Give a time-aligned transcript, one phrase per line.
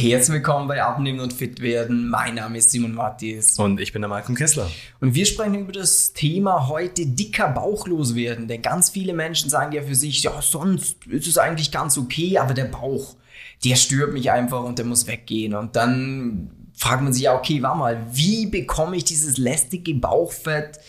[0.00, 2.08] Herzlich willkommen bei Abnehmen und Fit werden.
[2.08, 3.58] Mein Name ist Simon Mattis.
[3.58, 4.70] Und ich bin der Malcolm Kessler.
[4.98, 8.48] Und wir sprechen über das Thema heute dicker Bauch loswerden.
[8.48, 12.38] Denn ganz viele Menschen sagen ja für sich, ja, sonst ist es eigentlich ganz okay,
[12.38, 13.14] aber der Bauch,
[13.62, 15.54] der stört mich einfach und der muss weggehen.
[15.54, 20.80] Und dann fragt man sich ja, okay, warte mal, wie bekomme ich dieses lästige Bauchfett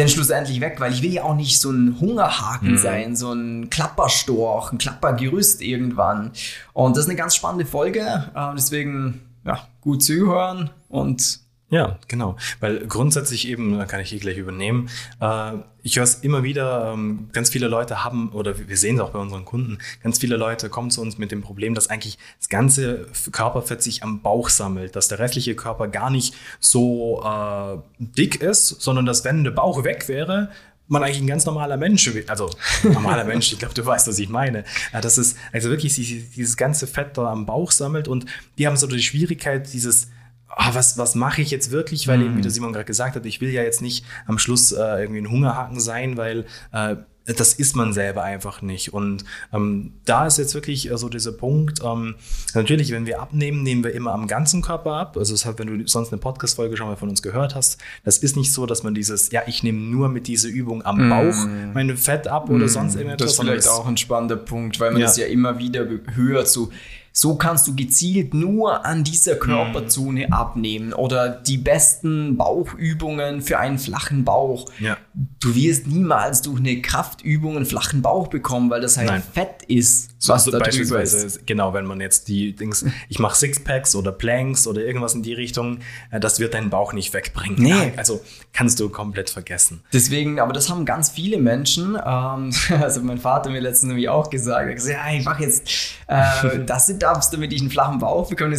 [0.00, 2.78] denn schlussendlich weg, weil ich will ja auch nicht so ein Hungerhaken mhm.
[2.78, 6.32] sein, so ein Klapperstorch, ein Klappergerüst irgendwann.
[6.72, 12.36] Und das ist eine ganz spannende Folge, äh, deswegen ja, gut zuhören und ja, genau.
[12.58, 15.52] Weil grundsätzlich eben, da kann ich hier gleich übernehmen, äh,
[15.82, 19.10] ich höre es immer wieder, ähm, ganz viele Leute haben, oder wir sehen es auch
[19.10, 22.48] bei unseren Kunden, ganz viele Leute kommen zu uns mit dem Problem, dass eigentlich das
[22.48, 28.42] ganze Körperfett sich am Bauch sammelt, dass der restliche Körper gar nicht so äh, dick
[28.42, 30.50] ist, sondern dass wenn der Bauch weg wäre,
[30.88, 32.50] man eigentlich ein ganz normaler Mensch, also
[32.82, 34.64] normaler Mensch, ich glaube, du weißt, was ich meine.
[34.92, 38.26] Ja, das ist also wirklich dieses, dieses ganze Fett da am Bauch sammelt und
[38.58, 40.08] die haben so die Schwierigkeit, dieses
[40.56, 42.08] oh, was, was mache ich jetzt wirklich?
[42.08, 42.24] Weil mhm.
[42.24, 45.00] eben, wie der Simon gerade gesagt hat, ich will ja jetzt nicht am Schluss äh,
[45.00, 48.92] irgendwie ein Hungerhaken sein, weil äh, das ist man selber einfach nicht.
[48.92, 52.16] Und ähm, da ist jetzt wirklich äh, so dieser Punkt, ähm,
[52.54, 55.16] natürlich, wenn wir abnehmen, nehmen wir immer am ganzen Körper ab.
[55.16, 58.18] Also das heißt, wenn du sonst eine Podcast-Folge schon mal von uns gehört hast, das
[58.18, 61.10] ist nicht so, dass man dieses, ja, ich nehme nur mit dieser Übung am mm.
[61.10, 62.68] Bauch mein Fett ab oder mm.
[62.68, 63.36] sonst irgendetwas.
[63.36, 65.06] Das ist vielleicht auch ein spannender Punkt, weil man ja.
[65.06, 66.70] das ja immer wieder hört, so
[67.12, 70.32] so kannst du gezielt nur an dieser Körperzone mhm.
[70.32, 74.66] abnehmen oder die besten Bauchübungen für einen flachen Bauch.
[74.78, 74.96] Ja.
[75.40, 79.22] Du wirst niemals durch eine Kraftübung einen flachen Bauch bekommen, weil das halt Nein.
[79.32, 80.10] Fett ist.
[80.26, 81.46] Was so, da beispielsweise, ist.
[81.46, 85.32] genau, wenn man jetzt die Dings, ich mache Sixpacks oder Planks oder irgendwas in die
[85.32, 85.78] Richtung,
[86.10, 87.56] äh, das wird deinen Bauch nicht wegbringen.
[87.60, 87.92] Nee.
[87.96, 88.20] Also
[88.52, 89.82] kannst du komplett vergessen.
[89.92, 91.96] Deswegen, aber das haben ganz viele Menschen.
[91.96, 95.42] Ähm, also mein Vater mir letztens nämlich auch gesagt, er hat gesagt, ja, ich mache
[95.42, 95.68] jetzt
[96.06, 98.56] äh, das Sit-Ups, damit ich einen flachen Bauch bekomme.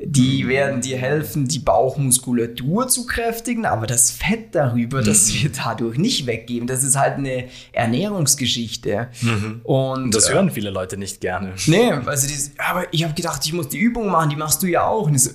[0.00, 5.42] Die werden dir helfen, die Bauchmuskulatur zu kräftigen, aber das Fett darüber, das mhm.
[5.42, 6.68] wird dadurch nicht weggeben.
[6.68, 9.08] Das ist halt eine Ernährungsgeschichte.
[9.20, 9.60] Mhm.
[9.64, 11.54] Und das äh, hören viele Leute nicht gerne.
[11.66, 14.68] Nee, also dieses, aber ich habe gedacht, ich muss die Übung machen, die machst du
[14.68, 15.10] ja auch.
[15.16, 15.30] So,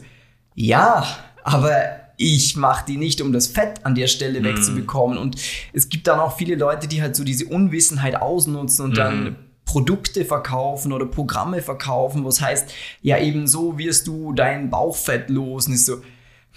[0.56, 1.06] ja,
[1.44, 1.74] aber
[2.16, 4.46] ich mache die nicht, um das Fett an der Stelle mhm.
[4.46, 5.18] wegzubekommen.
[5.18, 5.36] Und
[5.74, 8.96] es gibt dann auch viele Leute, die halt so diese Unwissenheit ausnutzen und mhm.
[8.96, 9.36] dann
[9.74, 15.66] Produkte verkaufen oder Programme verkaufen, was heißt, ja eben so wirst du dein Bauchfett los.
[15.66, 16.04] Und ist so,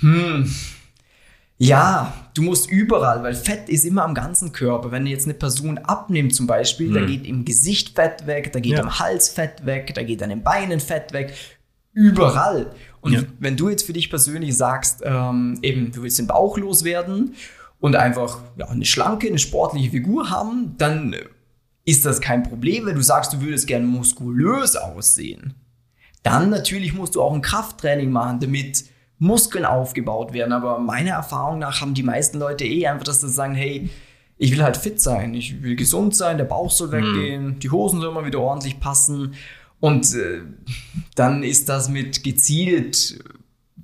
[0.01, 0.55] hm,
[1.57, 4.91] ja, du musst überall, weil Fett ist immer am ganzen Körper.
[4.91, 6.95] Wenn jetzt eine Person abnimmt zum Beispiel, hm.
[6.95, 8.83] da geht im Gesicht Fett weg, da geht ja.
[8.83, 11.33] im Hals Fett weg, da geht an den Beinen Fett weg,
[11.95, 12.71] überall.
[13.01, 13.23] Und ja.
[13.39, 17.35] wenn du jetzt für dich persönlich sagst, ähm, eben, du willst den Bauch loswerden
[17.81, 21.17] und einfach ja, eine schlanke, eine sportliche Figur haben, dann
[21.87, 25.55] ist das kein Problem, wenn du sagst, du würdest gerne muskulös aussehen.
[26.23, 28.85] Dann natürlich musst du auch ein Krafttraining machen, damit
[29.19, 30.53] Muskeln aufgebaut werden.
[30.53, 33.89] Aber meiner Erfahrung nach haben die meisten Leute eh einfach, dass sie sagen, hey,
[34.37, 37.59] ich will halt fit sein, ich will gesund sein, der Bauch soll weggehen, mhm.
[37.61, 39.35] die Hosen sollen mal wieder ordentlich passen.
[39.79, 40.41] Und äh,
[41.15, 43.25] dann ist das mit gezielt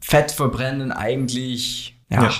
[0.00, 2.32] Fett verbrennen eigentlich ja, ja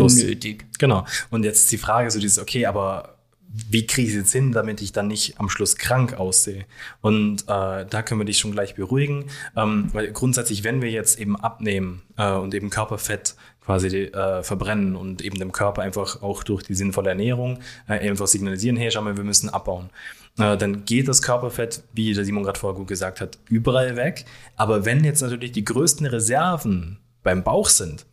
[0.00, 0.64] unnötig.
[0.78, 1.04] Genau.
[1.28, 3.18] Und jetzt die Frage so dieses, okay, aber
[3.52, 6.64] wie kriege ich es jetzt hin, damit ich dann nicht am Schluss krank aussehe?
[7.00, 9.26] Und äh, da können wir dich schon gleich beruhigen,
[9.56, 14.96] ähm, weil grundsätzlich, wenn wir jetzt eben abnehmen äh, und eben Körperfett quasi äh, verbrennen
[14.96, 19.02] und eben dem Körper einfach auch durch die sinnvolle Ernährung äh, einfach signalisieren, hey, schau
[19.02, 19.90] mal, wir müssen abbauen.
[20.38, 24.24] Äh, dann geht das Körperfett, wie der Simon gerade vorher gut gesagt hat, überall weg.
[24.56, 28.06] Aber wenn jetzt natürlich die größten Reserven beim Bauch sind,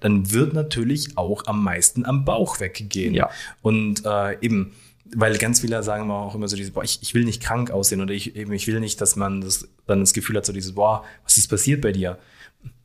[0.00, 3.14] dann wird natürlich auch am meisten am Bauch weggehen.
[3.14, 3.30] Ja.
[3.62, 4.72] Und äh, eben,
[5.14, 8.00] weil ganz viele sagen auch immer so dieses, boah, ich, ich will nicht krank aussehen
[8.00, 10.72] oder ich, eben, ich will nicht, dass man das, dann das Gefühl hat, so dieses,
[10.72, 12.18] boah, was ist passiert bei dir?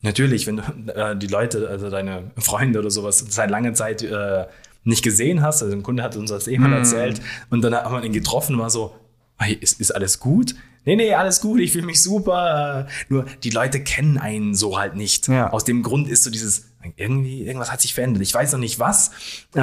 [0.02, 0.63] Natürlich, wenn du
[0.94, 4.46] äh, die Leute, also deine Freunde oder sowas seit langer Zeit äh,
[4.84, 6.74] nicht gesehen hast, also ein Kunde hat uns das eh mal mm.
[6.74, 8.96] erzählt und dann haben wir ihn getroffen, war so,
[9.38, 10.56] hey, ist, ist alles gut?
[10.88, 12.88] Nee, nee, alles gut, ich fühle mich super.
[13.09, 15.28] Nur die Leute kennen einen so halt nicht.
[15.28, 15.51] Ja.
[15.51, 18.24] Aus dem Grund ist so dieses, irgendwie, irgendwas hat sich verändert.
[18.24, 19.12] Ich weiß noch nicht was.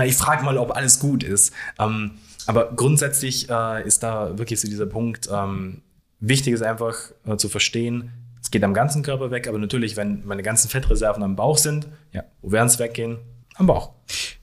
[0.04, 1.54] Ich frage mal, ob alles gut ist.
[1.78, 5.80] Ähm, aber grundsätzlich äh, ist da wirklich so dieser Punkt, ähm,
[6.20, 6.94] wichtig ist einfach
[7.26, 8.12] äh, zu verstehen,
[8.42, 11.88] es geht am ganzen Körper weg, aber natürlich, wenn meine ganzen Fettreserven am Bauch sind,
[12.12, 13.16] ja, wo werden es weggehen?
[13.56, 13.92] Am Bauch.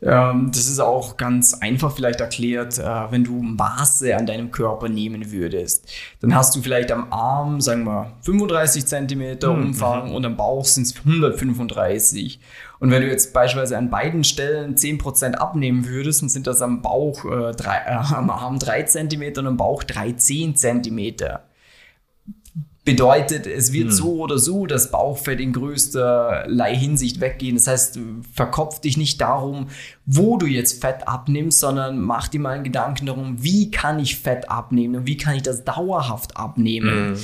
[0.02, 4.90] Ähm, das ist auch ganz einfach vielleicht erklärt, äh, wenn du Maße an deinem Körper
[4.90, 5.92] nehmen würdest.
[6.22, 9.63] Dann hast du vielleicht am Arm, sagen wir, 35 Zentimeter mhm.
[9.66, 12.40] Umfang und am Bauch sind es 135.
[12.80, 16.81] Und wenn du jetzt beispielsweise an beiden Stellen 10% abnehmen würdest, dann sind das am
[16.81, 21.16] Bauch, äh, drei, äh, am Arm 3 cm und am Bauch 13 cm.
[22.83, 23.92] Bedeutet, es wird hm.
[23.92, 27.56] so oder so das Bauchfett in größterlei Hinsicht weggehen.
[27.56, 28.00] Das heißt,
[28.33, 29.68] verkopf dich nicht darum,
[30.06, 34.18] wo du jetzt Fett abnimmst, sondern mach dir mal einen Gedanken darum, wie kann ich
[34.18, 37.16] Fett abnehmen und wie kann ich das dauerhaft abnehmen.
[37.16, 37.24] Hm.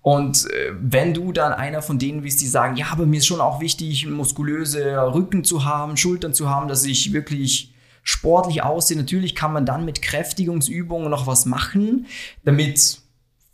[0.00, 3.26] Und äh, wenn du dann einer von denen bist, die sagen, ja, aber mir ist
[3.26, 8.96] schon auch wichtig, muskulöse Rücken zu haben, Schultern zu haben, dass ich wirklich sportlich aussehe.
[8.98, 12.06] Natürlich kann man dann mit Kräftigungsübungen noch was machen,
[12.44, 13.03] damit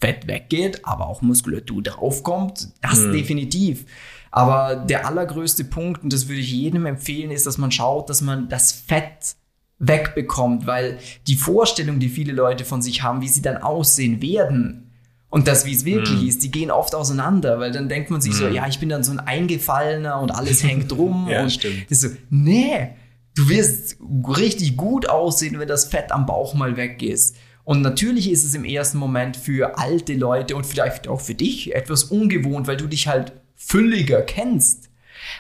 [0.01, 2.69] Fett weggeht, aber auch Muskulatur draufkommt.
[2.81, 3.13] Das mhm.
[3.13, 3.85] definitiv.
[4.31, 8.21] Aber der allergrößte Punkt, und das würde ich jedem empfehlen, ist, dass man schaut, dass
[8.21, 9.37] man das Fett
[9.79, 14.91] wegbekommt, weil die Vorstellung, die viele Leute von sich haben, wie sie dann aussehen werden,
[15.31, 16.27] und das, wie es wirklich mm.
[16.27, 18.37] ist, die gehen oft auseinander, weil dann denkt man sich mm.
[18.37, 18.55] so, hm.
[18.55, 21.29] ja, ich bin dann so ein Eingefallener und alles hängt rum.
[21.31, 21.89] ja, und stimmt.
[21.89, 22.97] ist so, nee,
[23.37, 23.97] du wirst
[24.37, 27.37] richtig gut aussehen, wenn das Fett am Bauch mal weg ist.
[27.71, 31.73] Und natürlich ist es im ersten Moment für alte Leute und vielleicht auch für dich
[31.73, 34.91] etwas ungewohnt, weil du dich halt fülliger kennst.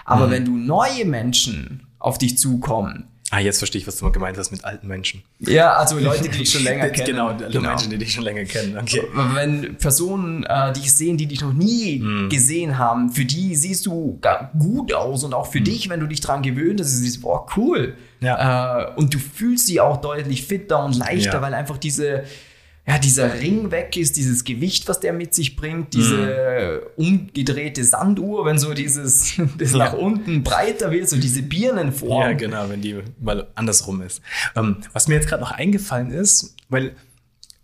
[0.04, 0.30] Aber mhm.
[0.30, 4.36] wenn du neue Menschen auf dich zukommen, Ah, jetzt verstehe ich, was du mal gemeint
[4.36, 5.22] hast mit alten Menschen.
[5.38, 7.06] Ja, also Leute, die dich schon länger kennen.
[7.06, 8.76] Genau, genau, Menschen, die dich schon länger kennen.
[8.76, 9.02] Okay.
[9.14, 12.28] Wenn Personen äh, dich sehen, die dich noch nie mm.
[12.28, 14.20] gesehen haben, für die siehst du
[14.58, 15.64] gut aus und auch für mm.
[15.64, 17.94] dich, wenn du dich dran gewöhnt hast, siehst, boah, cool.
[18.18, 18.88] Ja.
[18.88, 21.42] Äh, und du fühlst dich auch deutlich fitter und leichter, ja.
[21.42, 22.24] weil einfach diese
[22.90, 27.04] ja, dieser Ring weg ist, dieses Gewicht, was der mit sich bringt, diese mhm.
[27.04, 29.78] umgedrehte Sanduhr, wenn so dieses das ja.
[29.78, 32.22] nach unten breiter wird, so diese Birnenform.
[32.22, 34.22] Ja, genau, wenn die mal andersrum ist.
[34.56, 36.96] Ähm, was mir jetzt gerade noch eingefallen ist, weil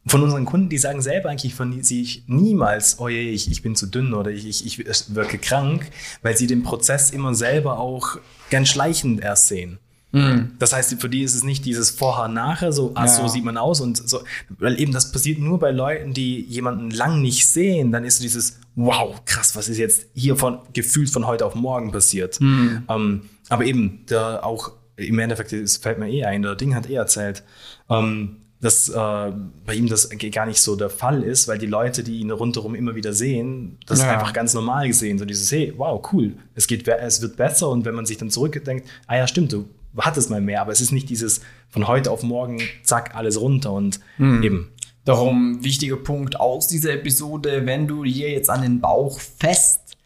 [0.06, 3.74] von unseren Kunden, die sagen selber eigentlich von sich niemals, oh je, ich, ich bin
[3.74, 5.90] zu dünn oder ich, ich, ich wirke krank,
[6.22, 8.18] weil sie den Prozess immer selber auch
[8.48, 9.80] ganz schleichend erst sehen.
[10.16, 10.52] Mhm.
[10.58, 13.06] Das heißt, für die ist es nicht dieses Vorher-Nachher, so, ah, ja.
[13.06, 16.90] so sieht man aus und so, weil eben das passiert nur bei Leuten, die jemanden
[16.90, 21.26] lang nicht sehen, dann ist dieses, wow, krass, was ist jetzt hier von, gefühlt von
[21.26, 22.40] heute auf morgen passiert.
[22.40, 22.84] Mhm.
[22.88, 26.88] Ähm, aber eben, da auch, im Endeffekt, es fällt mir eh ein, der Ding hat
[26.88, 27.42] eh erzählt,
[27.90, 29.32] ähm, dass äh,
[29.66, 32.74] bei ihm das gar nicht so der Fall ist, weil die Leute, die ihn rundherum
[32.74, 34.12] immer wieder sehen, das ja.
[34.12, 35.18] einfach ganz normal sehen.
[35.18, 38.30] So dieses, hey, wow, cool, es, geht, es wird besser und wenn man sich dann
[38.30, 39.68] zurückdenkt, ah ja, stimmt, du
[39.98, 43.72] hattest mal mehr, aber es ist nicht dieses von heute auf morgen, zack, alles runter
[43.72, 44.42] und mhm.
[44.42, 44.72] eben.
[45.04, 49.96] Darum wichtiger Punkt aus dieser Episode, wenn du hier jetzt an den Bauch fest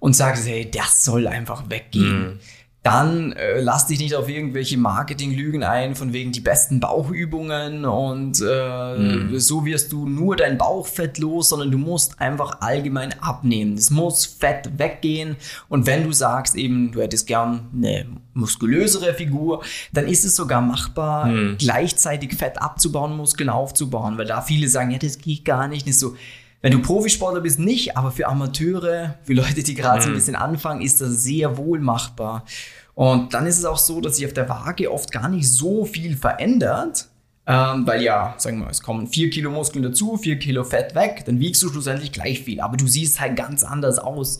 [0.00, 2.34] und sagst, hey, das soll einfach weggehen.
[2.34, 2.38] Mhm
[2.84, 8.42] dann äh, lass dich nicht auf irgendwelche Marketinglügen ein, von wegen die besten Bauchübungen und
[8.46, 9.38] äh, mhm.
[9.38, 13.78] so wirst du nur dein Bauchfett los, sondern du musst einfach allgemein abnehmen.
[13.78, 15.36] Es muss Fett weggehen
[15.70, 18.04] und wenn du sagst eben, du hättest gern eine
[18.34, 19.64] muskulösere Figur,
[19.94, 21.56] dann ist es sogar machbar, mhm.
[21.56, 25.98] gleichzeitig Fett abzubauen, Muskeln aufzubauen, weil da viele sagen, ja, das geht gar nicht, nicht
[25.98, 26.16] so
[26.64, 30.00] wenn du Profisportler bist, nicht, aber für Amateure, für Leute, die gerade mhm.
[30.00, 30.16] so ein mhm.
[30.16, 32.46] bisschen anfangen, ist das sehr wohl machbar.
[32.94, 35.84] Und dann ist es auch so, dass sich auf der Waage oft gar nicht so
[35.84, 37.08] viel verändert.
[37.46, 40.94] Ähm, weil ja, sagen wir mal, es kommen vier Kilo Muskeln dazu, vier Kilo Fett
[40.94, 44.38] weg, dann wiegst du schlussendlich gleich viel, aber du siehst halt ganz anders aus.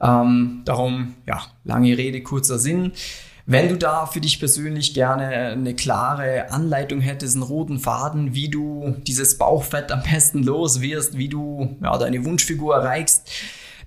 [0.00, 2.90] Ähm, darum, ja, lange Rede, kurzer Sinn.
[3.46, 8.48] Wenn du da für dich persönlich gerne eine klare Anleitung hättest, einen roten Faden, wie
[8.48, 13.28] du dieses Bauchfett am besten los wirst, wie du ja, deine Wunschfigur erreichst,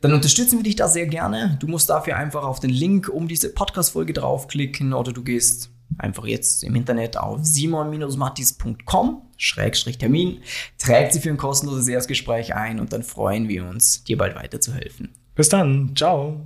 [0.02, 1.58] dann unterstützen wir dich da sehr gerne.
[1.60, 6.26] Du musst dafür einfach auf den Link um diese Podcast-Folge draufklicken oder du gehst einfach
[6.26, 10.40] jetzt im Internet auf simon-mattis.com Schrägstrich Termin,
[10.78, 15.10] trägt sie für ein kostenloses Erstgespräch ein und dann freuen wir uns, dir bald weiterzuhelfen.
[15.36, 16.42] Bis dann, ciao.